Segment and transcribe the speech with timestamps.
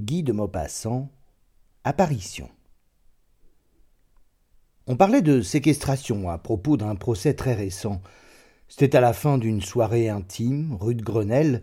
[0.00, 1.10] Guy de Maupassant
[1.84, 2.48] Apparition
[4.86, 8.00] On parlait de séquestration à propos d'un procès très récent.
[8.66, 11.62] C'était à la fin d'une soirée intime, rue de Grenelle,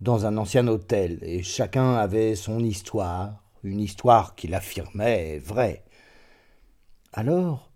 [0.00, 5.84] dans un ancien hôtel, et chacun avait son histoire, une histoire qu'il affirmait vraie.
[7.12, 7.70] Alors,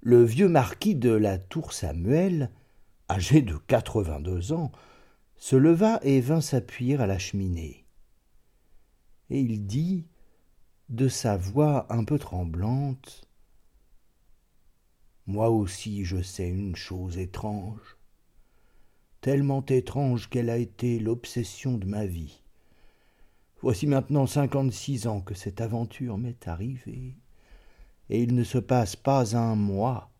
[0.00, 2.52] le vieux marquis de la Tour Samuel,
[3.10, 4.70] âgé de quatre-vingt-deux ans,
[5.36, 7.85] se leva et vint s'appuyer à la cheminée
[9.30, 10.06] et il dit,
[10.88, 13.28] de sa voix un peu tremblante
[15.26, 17.96] Moi aussi je sais une chose étrange,
[19.20, 22.42] tellement étrange qu'elle a été l'obsession de ma vie.
[23.62, 27.16] Voici maintenant cinquante-six ans que cette aventure m'est arrivée,
[28.08, 30.10] et il ne se passe pas un mois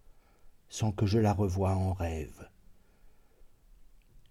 [0.68, 2.48] sans que je la revoie en rêve.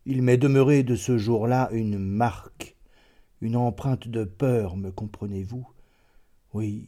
[0.06, 2.75] Il m'est demeuré de ce jour-là une marque
[3.42, 5.68] une empreinte de peur, me comprenez-vous?
[6.54, 6.88] Oui,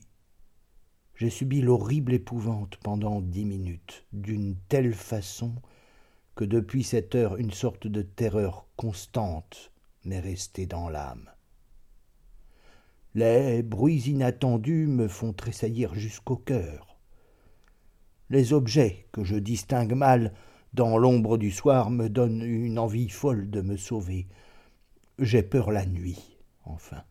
[1.15, 5.55] j'ai subi l'horrible épouvante pendant dix minutes, d'une telle façon
[6.35, 9.71] que depuis cette heure une sorte de terreur constante
[10.05, 11.29] m'est restée dans l'âme.
[13.15, 16.99] Les bruits inattendus me font tressaillir jusqu'au cœur.
[18.29, 20.33] Les objets que je distingue mal
[20.73, 24.27] dans l'ombre du soir me donnent une envie folle de me sauver.
[25.17, 26.36] J'ai peur la nuit
[26.69, 27.03] enfin.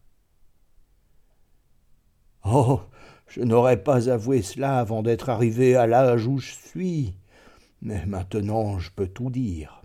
[2.45, 2.81] Oh.
[3.29, 7.15] Je n'aurais pas avoué cela avant d'être arrivé à l'âge où je suis.
[7.83, 9.83] Mais maintenant je peux tout dire.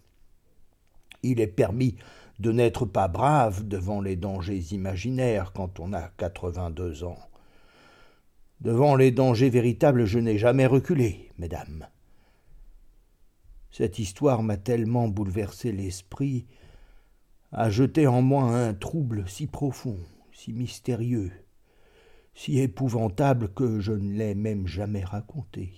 [1.23, 1.97] Il est permis
[2.39, 7.19] de n'être pas brave devant les dangers imaginaires quand on a quatre-vingt-deux ans.
[8.61, 11.87] Devant les dangers véritables, je n'ai jamais reculé, mesdames.
[13.71, 16.45] Cette histoire m'a tellement bouleversé l'esprit
[17.51, 19.99] a jeté en moi un trouble si profond,
[20.31, 21.31] si mystérieux,
[22.33, 25.73] si épouvantable que je ne l'ai même jamais raconté.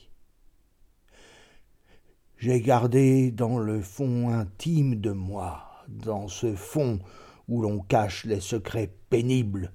[2.38, 7.00] J'ai gardé dans le fond intime de moi, dans ce fond
[7.48, 9.72] où l'on cache les secrets pénibles,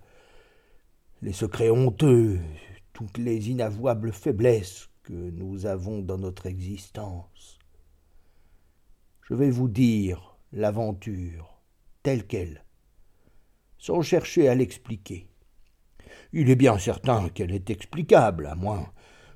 [1.21, 2.39] les secrets honteux,
[2.93, 7.59] toutes les inavouables faiblesses que nous avons dans notre existence.
[9.23, 11.58] Je vais vous dire l'aventure
[12.09, 12.65] telle qu'elle,
[13.77, 15.29] sans chercher à l'expliquer.
[16.33, 18.91] Il est bien certain qu'elle est explicable, à moins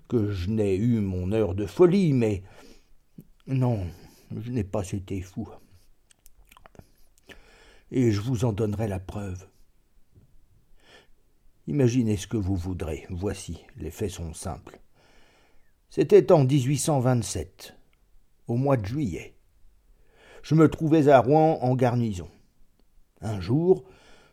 [0.08, 2.42] que je n'ai eu mon heure de folie, mais
[3.46, 3.86] non,
[4.34, 5.46] je n'ai pas été fou.
[7.90, 9.46] Et je vous en donnerai la preuve.
[11.66, 13.06] Imaginez ce que vous voudrez.
[13.10, 14.80] Voici, les faits sont simples.
[15.90, 17.76] C'était en 1827,
[18.46, 19.36] au mois de juillet.
[20.42, 22.30] Je me trouvais à Rouen en garnison.
[23.22, 23.84] Un jour,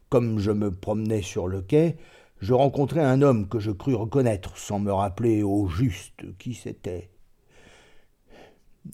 [0.09, 1.97] comme je me promenais sur le quai,
[2.41, 7.11] je rencontrai un homme que je crus reconnaître sans me rappeler au juste qui c'était.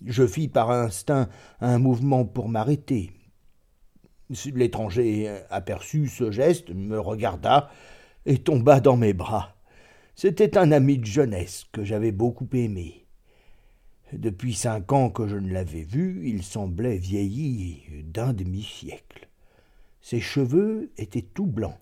[0.06, 1.30] Je fis par instinct
[1.62, 3.14] un mouvement pour m'arrêter.
[4.54, 7.70] L'étranger aperçut ce geste, me regarda
[8.26, 9.56] et tomba dans mes bras.
[10.16, 13.06] C'était un ami de jeunesse que j'avais beaucoup aimé.
[14.14, 19.30] Depuis cinq ans que je ne l'avais vu, il semblait vieilli d'un demi-siècle.
[20.06, 21.80] Ses cheveux étaient tout blancs,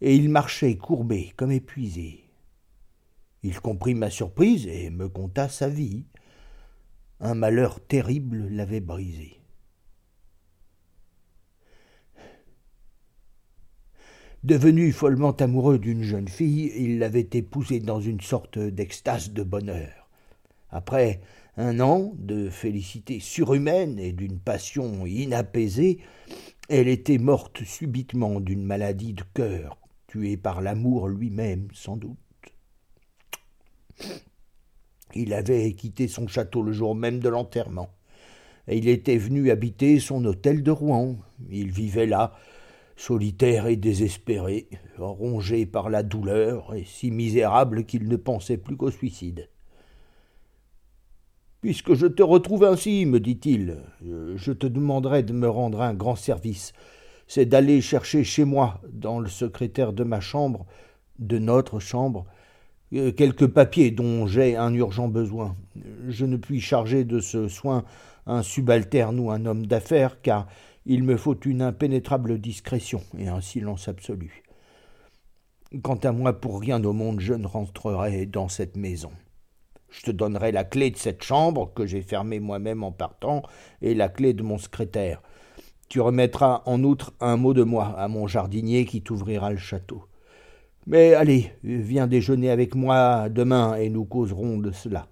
[0.00, 2.24] et il marchait courbé comme épuisé.
[3.42, 6.06] Il comprit ma surprise et me conta sa vie.
[7.20, 9.42] Un malheur terrible l'avait brisé.
[14.42, 20.08] Devenu follement amoureux d'une jeune fille, il l'avait épousée dans une sorte d'extase de bonheur.
[20.70, 21.20] Après
[21.58, 25.98] un an de félicité surhumaine et d'une passion inapaisée,
[26.74, 32.16] elle était morte subitement d'une maladie de cœur, tuée par l'amour lui-même, sans doute.
[35.14, 37.90] Il avait quitté son château le jour même de l'enterrement,
[38.68, 41.18] et il était venu habiter son hôtel de Rouen.
[41.50, 42.34] Il vivait là,
[42.96, 48.90] solitaire et désespéré, rongé par la douleur, et si misérable qu'il ne pensait plus qu'au
[48.90, 49.50] suicide.
[51.62, 56.16] Puisque je te retrouve ainsi, me dit-il, je te demanderai de me rendre un grand
[56.16, 56.72] service.
[57.28, 60.66] C'est d'aller chercher chez moi, dans le secrétaire de ma chambre,
[61.20, 62.26] de notre chambre,
[62.94, 65.54] euh, quelques papiers dont j'ai un urgent besoin.
[66.08, 67.84] Je ne puis charger de ce soin
[68.26, 70.48] un subalterne ou un homme d'affaires, car
[70.84, 74.42] il me faut une impénétrable discrétion et un silence absolu.
[75.80, 79.12] Quant à moi, pour rien au monde, je ne rentrerai dans cette maison.
[79.92, 83.42] Je te donnerai la clé de cette chambre que j'ai fermée moi-même en partant
[83.82, 85.22] et la clé de mon secrétaire.
[85.90, 90.04] Tu remettras en outre un mot de moi à mon jardinier qui t'ouvrira le château.
[90.86, 95.06] Mais allez, viens déjeuner avec moi demain et nous causerons de cela.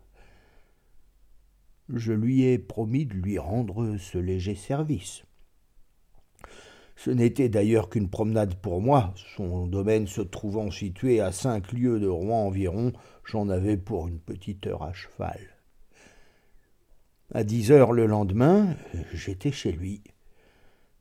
[1.93, 5.25] Je lui ai promis de lui rendre ce léger service.
[7.03, 11.99] Ce n'était d'ailleurs qu'une promenade pour moi, son domaine se trouvant situé à cinq lieues
[11.99, 12.93] de Rouen environ,
[13.25, 15.41] j'en avais pour une petite heure à cheval.
[17.33, 18.77] À dix heures le lendemain,
[19.15, 20.03] j'étais chez lui.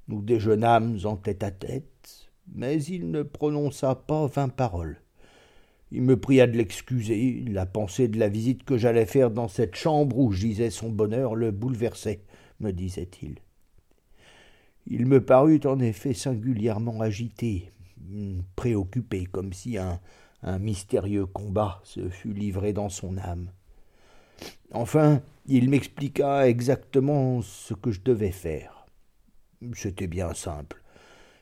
[0.07, 5.01] Nous déjeunâmes en tête à tête, mais il ne prononça pas vingt paroles.
[5.91, 9.75] Il me pria de l'excuser, la pensée de la visite que j'allais faire dans cette
[9.75, 12.21] chambre où gisait son bonheur le bouleversait,
[12.61, 13.35] me disait-il.
[14.87, 17.71] Il me parut en effet singulièrement agité,
[18.55, 19.99] préoccupé, comme si un,
[20.59, 23.51] mystérieux combat se fût livré dans son âme.
[24.71, 28.85] Enfin, il m'expliqua exactement ce que je devais faire.
[29.73, 30.81] C'était bien simple.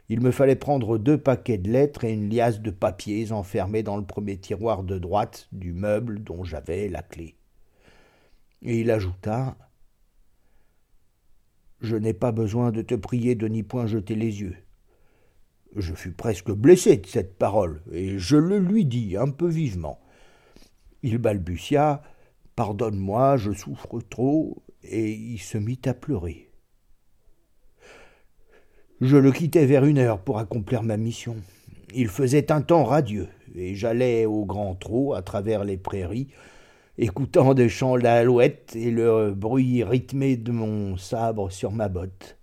[0.09, 3.97] Il me fallait prendre deux paquets de lettres et une liasse de papiers enfermés dans
[3.97, 7.35] le premier tiroir de droite du meuble dont j'avais la clé.
[8.63, 9.57] Et il ajouta
[11.81, 14.55] je n'ai pas besoin de te prier de n'y point jeter les yeux.
[15.75, 19.99] Je fus presque blessé de cette parole, et je le lui dis un peu vivement.
[21.03, 22.01] Il balbutia.
[22.55, 26.49] Pardonne-moi, je souffre trop, et il se mit à pleurer.
[28.99, 31.35] Je le quittai vers une heure pour accomplir ma mission.
[31.93, 36.29] Il faisait un temps radieux, et j'allais au grand trot à travers les prairies,
[36.97, 42.37] écoutant des chants d'alouette et le bruit rythmé de mon sabre sur ma botte.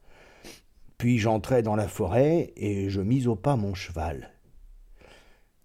[0.98, 4.30] Puis j'entrai dans la forêt et je mis au pas mon cheval.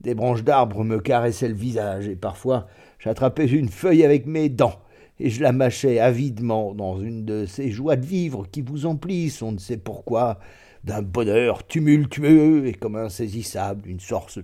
[0.02, 2.68] Des branches d'arbres me caressaient le visage et parfois
[3.00, 4.80] j'attrapais une feuille avec mes dents
[5.20, 9.42] et je la mâchais avidement dans une de ces joies de vivre qui vous emplissent,
[9.42, 10.40] on ne sait pourquoi,
[10.86, 14.40] d'un bonheur tumultueux et comme insaisissable, une sorte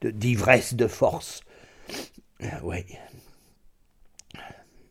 [0.00, 1.40] de d'ivresse de, force.
[2.64, 2.78] Oui,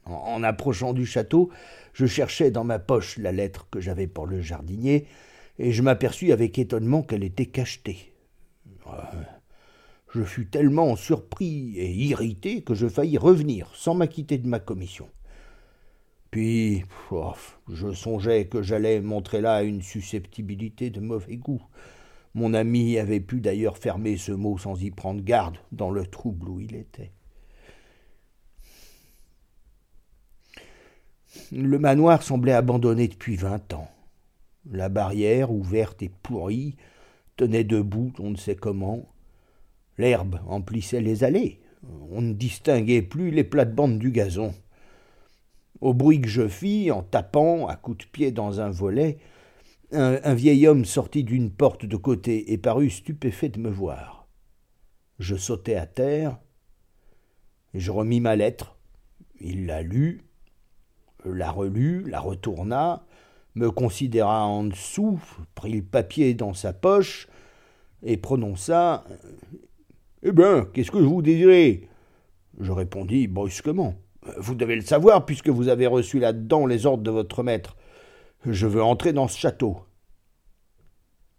[0.05, 1.49] en, approchant du château,
[1.93, 5.07] je cherchais dans ma poche la lettre que j'avais pour le jardinier,
[5.57, 8.13] et je m'aperçus avec étonnement qu'elle était cachetée.
[10.13, 15.09] Je fus tellement surpris et irrité que je faillis revenir sans m'acquitter de ma commission.
[16.31, 16.83] Puis,
[17.69, 21.61] je songeais que j'allais montrer là une susceptibilité de mauvais goût.
[22.33, 26.49] Mon ami avait pu d'ailleurs fermer ce mot sans y prendre garde dans le trouble
[26.49, 27.13] où il était.
[31.51, 33.89] Le manoir semblait abandonné depuis vingt ans.
[34.71, 36.75] La barrière, ouverte et pourrie,
[37.35, 39.05] tenait debout on ne sait comment.
[39.97, 41.59] L'herbe emplissait les allées.
[42.11, 44.53] On ne distinguait plus les plates-bandes du gazon.
[45.81, 49.17] Au bruit que je fis, en tapant à coups de pied dans un volet,
[49.91, 54.27] un, vieil homme sortit d'une porte de côté et parut stupéfait de me voir.
[55.19, 56.39] Je sautai à terre,
[57.73, 58.77] je remis ma lettre.
[59.39, 60.24] Il la lut,
[61.29, 63.05] la relut, la retourna,
[63.55, 65.19] me considéra en dessous,
[65.55, 67.27] prit le papier dans sa poche
[68.03, 69.05] et prononça
[70.23, 71.89] Eh bien, qu'est-ce que vous désirez?
[72.59, 73.95] Je répondis brusquement
[74.37, 77.75] Vous devez le savoir puisque vous avez reçu là-dedans les ordres de votre maître.
[78.45, 79.79] Je veux entrer dans ce château.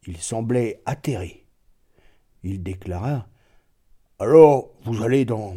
[0.07, 1.47] Il semblait atterré.
[2.43, 3.29] Il déclara
[4.19, 5.55] Alors, vous allez dans.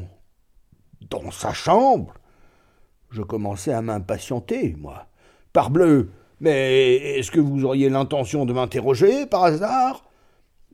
[1.10, 2.14] dans sa chambre?
[3.12, 5.08] Je commençais à m'impatienter, moi.
[5.54, 10.06] Parbleu Mais est-ce que vous auriez l'intention de m'interroger, par hasard?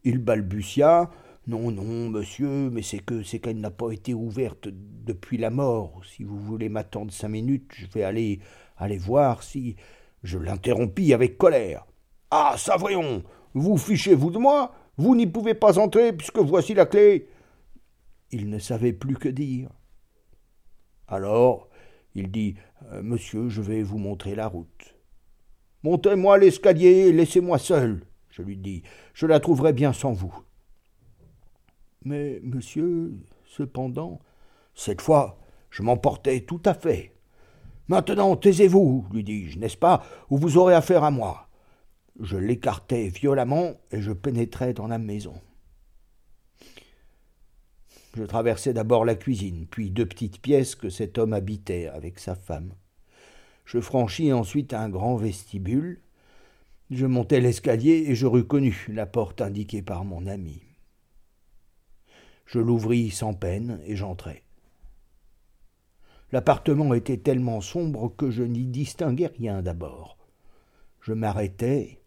[0.04, 1.10] Il balbutia.
[1.48, 6.01] Non, non, monsieur, mais c'est que c'est qu'elle n'a pas été ouverte depuis la mort.
[6.04, 8.39] Si vous voulez m'attendre cinq minutes, je vais aller
[8.77, 9.75] aller voir si.
[10.24, 11.86] Je l'interrompis avec colère.
[12.32, 13.24] Ah, ça voyons
[13.54, 14.74] Vous fichez-vous de moi?
[14.98, 17.30] Vous n'y pouvez pas entrer puisque voici la clé.
[18.32, 19.70] Il ne savait plus que dire.
[21.08, 21.70] Alors,
[22.15, 22.55] il dit
[22.91, 24.95] euh, Monsieur, je vais vous montrer la route.
[25.84, 28.81] Montez-moi l'escalier et laissez-moi seul, je lui dis.
[29.13, 30.34] Je la trouverai bien sans vous.
[32.03, 33.13] Mais, monsieur,
[33.45, 34.19] cependant,
[34.74, 35.38] cette fois,
[35.69, 37.13] je m'emportais tout à fait.
[37.88, 41.50] Maintenant, taisez-vous, lui dis-je, n'est-ce pas, ou vous aurez affaire à moi.
[42.19, 45.36] Je l'écartai violemment et je pénétrai dans la maison.
[48.15, 52.34] Je traversai d'abord la cuisine, puis deux petites pièces que cet homme habitait avec sa
[52.34, 52.72] femme.
[53.65, 56.00] Je franchis ensuite un grand vestibule.
[56.91, 60.62] Je montai l'escalier et je reconnus la porte indiquée par mon ami.
[62.45, 64.43] Je l'ouvris sans peine et j'entrai.
[66.31, 70.17] L'appartement était tellement sombre que je n'y distinguai rien d'abord.
[71.01, 72.00] Je m'arrêtai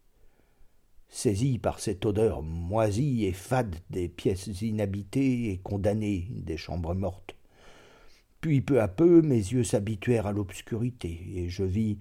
[1.08, 7.34] saisi par cette odeur moisie et fade des pièces inhabitées et condamnées des chambres mortes.
[8.40, 11.98] Puis peu à peu mes yeux s'habituèrent à l'obscurité, et je vis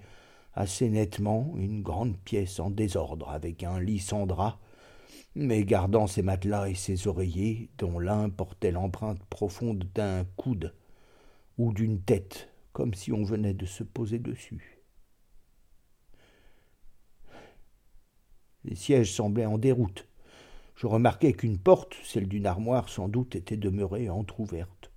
[0.54, 4.60] assez nettement une grande pièce en désordre, avec un lit sans drap,
[5.36, 10.74] mais gardant ses matelas et ses oreillers, dont l'un portait l'empreinte profonde d'un coude
[11.58, 14.77] ou d'une tête, comme si on venait de se poser dessus.
[18.68, 20.08] Les sièges semblaient en déroute.
[20.76, 24.92] Je remarquai qu'une porte, celle d'une armoire sans doute, était demeurée entr'ouverte.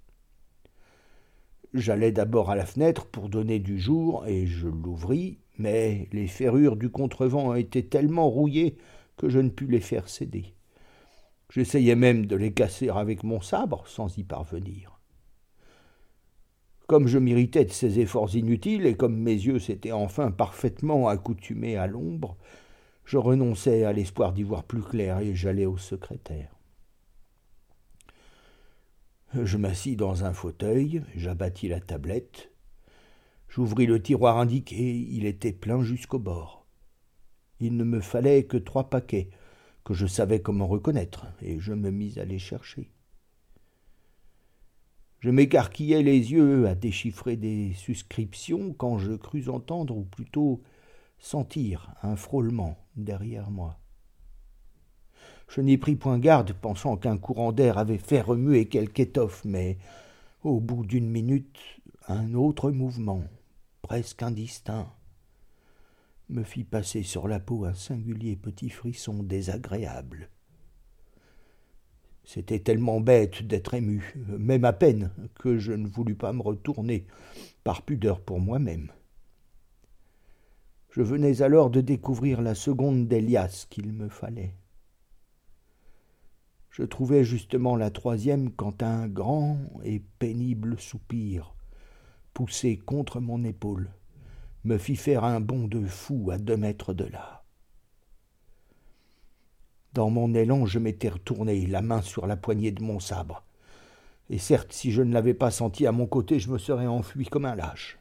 [1.72, 6.76] J'allai d'abord à la fenêtre pour donner du jour, et je l'ouvris, mais les ferrures
[6.76, 8.76] du contrevent étaient tellement rouillées
[9.16, 10.52] que je ne pus les faire céder.
[11.48, 14.98] J'essayai même de les casser avec mon sabre sans y parvenir.
[16.88, 21.76] Comme je m'irritais de ces efforts inutiles et comme mes yeux s'étaient enfin parfaitement accoutumés
[21.76, 22.36] à l'ombre,
[23.10, 26.54] je renonçai à l'espoir d'y voir plus clair et j'allai au secrétaire.
[29.34, 32.52] Je m'assis dans un fauteuil, j'abattis la tablette,
[33.48, 36.68] j'ouvris le tiroir indiqué, il était plein jusqu'au bord.
[37.58, 39.30] Il ne me fallait que trois paquets,
[39.84, 42.92] que je savais comment reconnaître, et je me mis à les chercher.
[45.18, 50.62] Je m'écarquillais les yeux à déchiffrer des suscriptions quand je crus entendre, ou plutôt
[51.20, 53.78] sentir, un frôlement derrière moi.
[55.48, 59.78] Je n'y pris point garde, pensant qu'un courant d'air avait fait remuer quelque étoffe, mais
[60.42, 61.58] au bout d'une minute,
[62.08, 63.22] un autre mouvement,
[63.82, 64.92] presque indistinct,
[66.28, 70.30] me fit passer sur la peau un singulier petit frisson désagréable.
[72.24, 77.06] C'était tellement bête d'être ému, même à peine, que je ne voulus pas me retourner,
[77.64, 78.92] par pudeur pour moi-même.
[80.90, 84.54] Je venais alors de découvrir la seconde d'Elias qu'il me fallait.
[86.70, 91.54] Je trouvais justement la troisième quand un grand et pénible soupir,
[92.34, 93.90] poussé contre mon épaule,
[94.64, 97.44] me fit faire un bond de fou à deux mètres de là.
[99.92, 103.44] Dans mon élan, je m'étais retourné, la main sur la poignée de mon sabre.
[104.28, 107.26] Et certes, si je ne l'avais pas senti à mon côté, je me serais enfui
[107.26, 107.99] comme un lâche.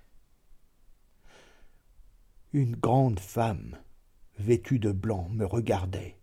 [2.52, 3.78] Une grande femme,
[4.40, 6.18] vêtue de blanc, me regardait,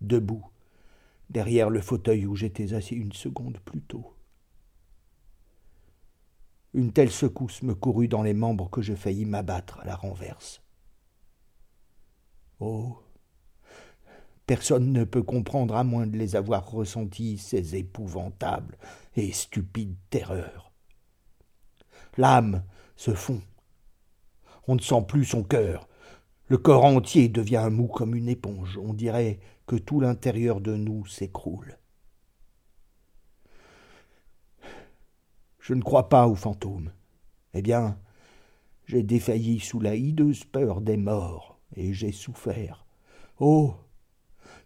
[0.00, 0.44] debout,
[1.30, 4.16] derrière le fauteuil où j'étais assis une seconde plus tôt.
[6.74, 10.60] Une telle secousse me courut dans les membres que je faillis m'abattre à la renverse.
[12.58, 12.98] Oh.
[14.44, 18.76] Personne ne peut comprendre, à moins de les avoir ressentis, ces épouvantables
[19.14, 20.72] et stupides terreurs.
[22.16, 22.64] L'âme
[22.96, 23.40] se fond.
[24.68, 25.88] On ne sent plus son cœur.
[26.48, 28.78] Le corps entier devient mou comme une éponge.
[28.78, 31.78] On dirait que tout l'intérieur de nous s'écroule.
[35.58, 36.92] Je ne crois pas aux fantômes.
[37.54, 37.98] Eh bien,
[38.84, 42.86] j'ai défailli sous la hideuse peur des morts, et j'ai souffert.
[43.38, 43.74] Oh.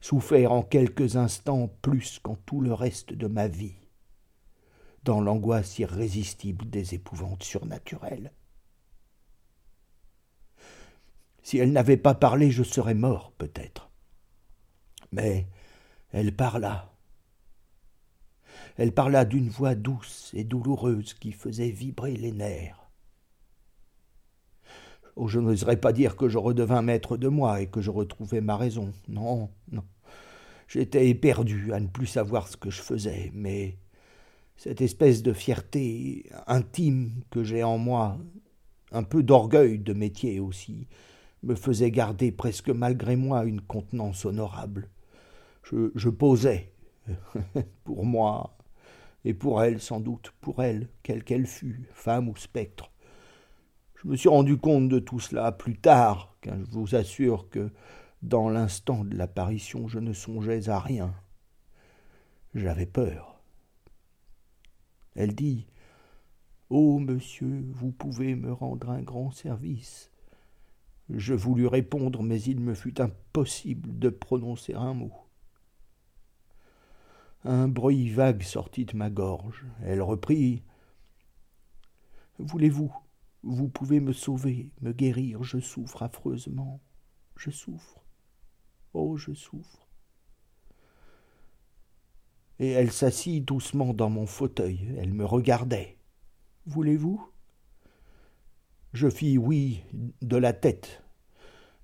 [0.00, 3.74] Souffert en quelques instants plus qu'en tout le reste de ma vie,
[5.04, 8.32] dans l'angoisse irrésistible des épouvantes surnaturelles.
[11.42, 13.90] Si elle n'avait pas parlé, je serais mort, peut-être.
[15.10, 15.46] Mais
[16.12, 16.92] elle parla,
[18.76, 22.78] elle parla d'une voix douce et douloureuse qui faisait vibrer les nerfs.
[25.16, 28.40] Oh, je n'oserais pas dire que je redevins maître de moi et que je retrouvais
[28.40, 28.92] ma raison.
[29.08, 29.84] Non, non.
[30.68, 33.76] J'étais éperdu à ne plus savoir ce que je faisais, mais
[34.56, 38.18] cette espèce de fierté intime que j'ai en moi,
[38.90, 40.88] un peu d'orgueil de métier aussi,
[41.42, 44.88] me faisait garder presque malgré moi une contenance honorable.
[45.64, 46.72] Je, posais,
[47.84, 48.58] pour moi,
[49.24, 52.90] et pour elle sans doute, pour elle, quelle qu'elle fût, femme ou spectre.
[54.02, 57.70] Je me suis rendu compte de tout cela plus tard, car je vous assure que
[58.22, 61.14] dans l'instant de l'apparition je ne songeais à rien.
[62.54, 63.40] J'avais peur.
[65.14, 65.66] Elle dit
[66.70, 70.11] Oh, monsieur, vous pouvez me rendre un grand service.
[71.14, 75.12] Je voulus répondre, mais il me fut impossible de prononcer un mot.
[77.44, 79.66] Un bruit vague sortit de ma gorge.
[79.84, 80.62] Elle reprit.
[82.38, 82.94] Voulez-vous?
[83.42, 85.42] Vous pouvez me sauver, me guérir.
[85.42, 86.80] Je souffre affreusement.
[87.36, 88.00] Je souffre.
[88.94, 89.88] Oh, je souffre.
[92.58, 94.94] Et elle s'assit doucement dans mon fauteuil.
[94.96, 95.98] Elle me regardait.
[96.66, 97.28] Voulez-vous?
[98.92, 99.82] Je fis oui
[100.20, 101.01] de la tête,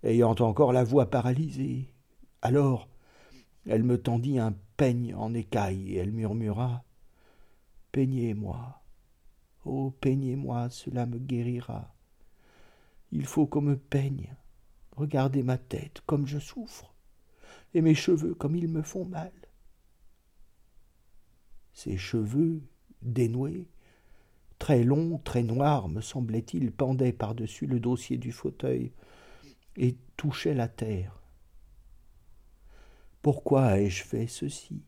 [0.02, 1.92] ayant encore la voix paralysée.
[2.42, 2.88] Alors,
[3.66, 6.84] elle me tendit un peigne en écaille et elle murmura
[7.92, 8.80] Peignez-moi.
[9.64, 11.94] Oh, peignez-moi, cela me guérira.
[13.10, 14.34] Il faut qu'on me peigne.
[14.96, 16.92] Regardez ma tête, comme je souffre,
[17.74, 19.32] et mes cheveux, comme ils me font mal.
[21.72, 22.62] Ses cheveux,
[23.02, 23.68] dénoués,
[24.58, 28.92] très longs, très noirs, me semblait-il, pendaient par-dessus le dossier du fauteuil
[29.78, 31.22] et touchaient la terre.
[33.22, 34.82] Pourquoi ai-je fait ceci?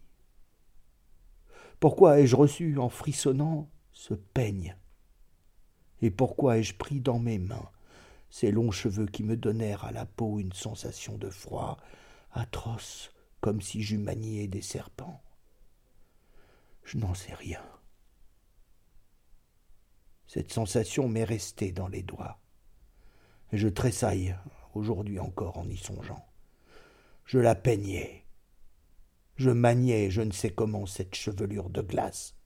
[1.78, 4.76] Pourquoi ai-je reçu, en frissonnant, ce peigne?
[6.02, 7.70] Et pourquoi ai-je pris dans mes mains
[8.28, 11.78] ces longs cheveux qui me donnèrent à la peau une sensation de froid
[12.32, 15.22] atroce, comme si j'eus manié des serpents?
[16.84, 17.62] Je n'en sais rien.
[20.26, 22.40] Cette sensation m'est restée dans les doigts,
[23.52, 24.36] je tressaille
[24.76, 26.26] aujourd'hui encore en y songeant.
[27.24, 28.24] Je la peignais,
[29.36, 32.36] je maniais je ne sais comment cette chevelure de glace.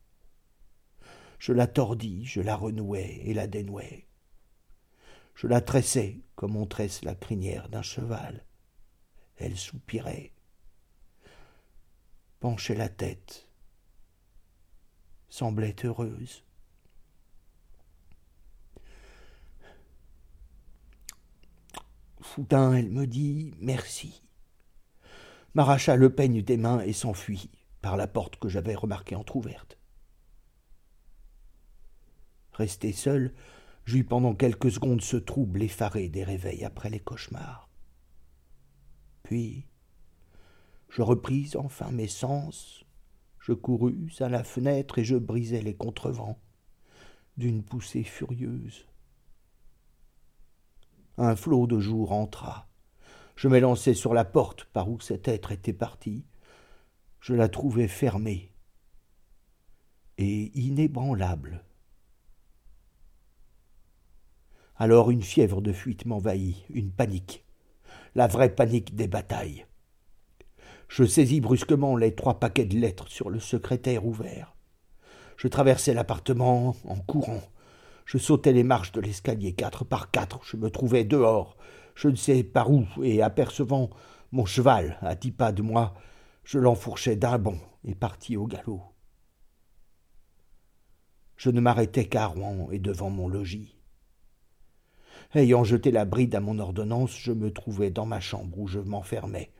[1.39, 4.07] Je la tordis, je la renouais et la dénouais.
[5.35, 8.45] Je la tressais comme on tresse la crinière d'un cheval.
[9.37, 10.33] Elle soupirait,
[12.39, 13.49] penchait la tête,
[15.29, 16.44] semblait heureuse.
[22.35, 24.23] Soudain, elle me dit merci,
[25.55, 27.51] m'arracha le peigne des mains et s'enfuit
[27.81, 29.79] par la porte que j'avais remarquée entr'ouverte.
[32.53, 33.33] Resté seul,
[33.87, 37.69] J'eus pendant quelques secondes ce trouble effaré des réveils après les cauchemars.
[39.23, 39.67] Puis,
[40.89, 42.85] je repris enfin mes sens,
[43.39, 46.39] je courus à la fenêtre et je brisai les contrevents
[47.37, 48.87] d'une poussée furieuse.
[51.17, 52.69] Un flot de jour entra.
[53.37, 56.25] Je m'élançai sur la porte par où cet être était parti.
[57.21, 58.53] Je la trouvai fermée
[60.19, 61.65] et inébranlable.
[64.77, 67.45] Alors une fièvre de fuite m'envahit, une panique,
[68.17, 69.67] la vraie panique des batailles.
[70.89, 74.57] Je saisis brusquement les trois paquets de lettres sur le secrétaire ouvert.
[75.37, 77.43] Je traversai l'appartement en courant.
[78.05, 80.41] Je sautai les marches de l'escalier quatre par quatre.
[80.45, 81.57] Je me trouvais dehors,
[81.95, 83.91] je ne sais par où, et apercevant
[84.33, 85.95] mon cheval à dix pas de moi,
[86.45, 88.83] je l'enfourchai d'un bond et partis au galop.
[91.37, 93.77] Je ne m'arrêtai qu'à Rouen et devant mon logis.
[95.35, 98.79] Ayant jeté la bride à mon ordonnance, je me trouvais dans ma chambre où je
[98.79, 99.53] m'enfermais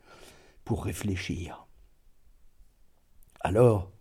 [0.65, 1.67] pour réfléchir.
[3.41, 3.93] Alors,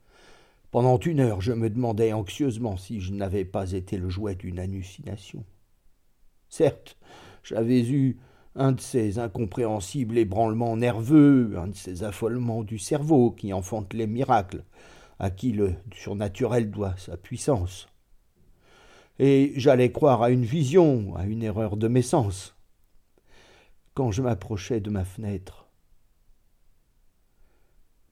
[0.74, 4.60] pendant une heure, je me demandais anxieusement si je n'avais pas été le jouet d'une
[4.60, 5.46] hallucination.
[6.50, 6.98] Certes,
[7.44, 8.18] j'avais eu
[8.56, 14.08] un de ces incompréhensibles ébranlements nerveux, un de ces affolements du cerveau qui enfantent les
[14.08, 14.66] miracles,
[15.20, 17.88] à qui le surnaturel doit sa puissance
[19.20, 22.56] et j'allais croire à une vision, à une erreur de mes sens.
[23.94, 25.63] Quand je m'approchais de ma fenêtre,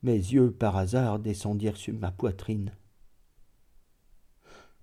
[0.02, 2.72] mes yeux par hasard descendirent sur ma poitrine.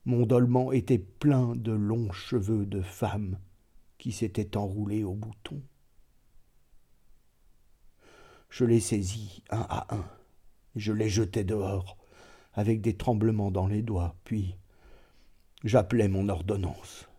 [0.05, 3.37] Mon dolman était plein de longs cheveux de femme
[3.97, 5.61] qui s'étaient enroulés au bouton.
[8.49, 10.05] Je les saisis un à un,
[10.75, 11.97] et je les jetai dehors,
[12.53, 14.55] avec des tremblements dans les doigts, puis
[15.65, 17.09] J'appelais mon ordonnance.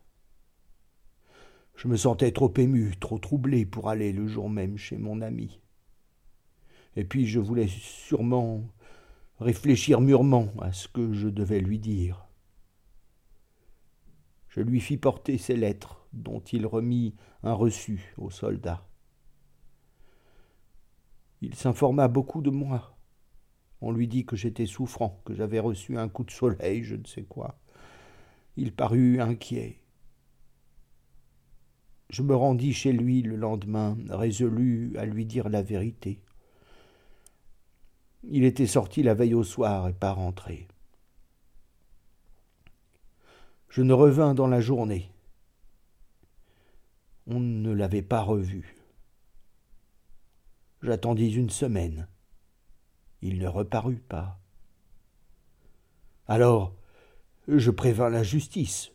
[1.77, 5.61] Je me sentais trop ému, trop troublé pour aller le jour même chez mon ami.
[6.97, 8.63] Et puis je voulais sûrement
[9.39, 12.27] réfléchir mûrement à ce que je devais lui dire.
[14.49, 18.87] Je lui fis porter ses lettres, dont il remit un reçu aux soldats.
[21.41, 22.99] Il s'informa beaucoup de moi.
[23.81, 27.07] On lui dit que j'étais souffrant, que j'avais reçu un coup de soleil, je ne
[27.07, 27.59] sais quoi.
[28.57, 29.81] Il parut inquiet.
[32.11, 36.21] Je me rendis chez lui le lendemain, résolu à lui dire la vérité.
[38.23, 40.69] Il était sorti la veille au soir et pas rentré.
[43.69, 45.11] Je ne revins dans la journée.
[47.27, 48.77] On ne l'avait pas revu.
[50.83, 52.09] J'attendis une semaine.
[53.23, 54.39] Il ne reparut pas.
[56.27, 56.75] Alors,
[57.49, 58.91] je prévins la justice.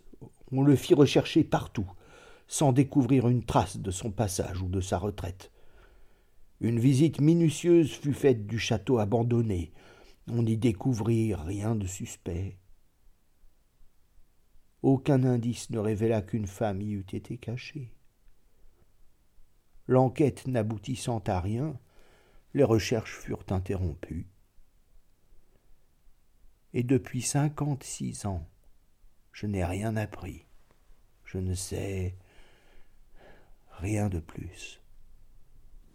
[0.51, 1.89] On le fit rechercher partout,
[2.47, 5.51] sans découvrir une trace de son passage ou de sa retraite.
[6.61, 9.73] Une visite minutieuse fut faite du château abandonné.
[10.27, 12.57] On n'y découvrit rien de suspect.
[14.81, 17.91] Aucun indice ne révéla qu'une femme y eût été cachée.
[19.87, 21.79] L'enquête n'aboutissant à rien,
[22.53, 24.27] les recherches furent interrompues.
[26.73, 28.47] Et depuis cinquante-six ans,
[29.31, 30.45] je n'ai rien appris.
[31.23, 32.15] Je ne sais
[33.79, 34.81] rien de plus.